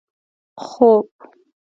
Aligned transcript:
خوب 0.63 1.07